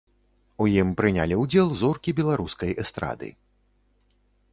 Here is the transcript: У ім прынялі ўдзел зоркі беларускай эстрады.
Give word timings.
У 0.63 0.65
ім 0.81 0.93
прынялі 1.01 1.37
ўдзел 1.41 1.67
зоркі 1.81 2.13
беларускай 2.21 2.71
эстрады. 2.85 3.29